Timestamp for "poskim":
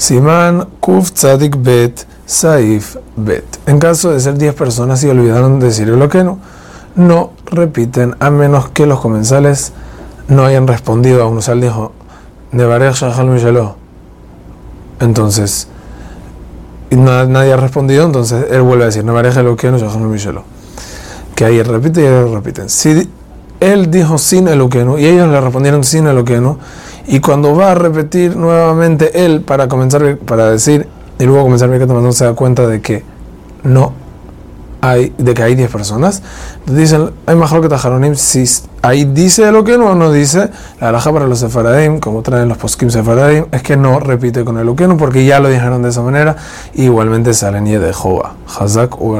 42.58-42.90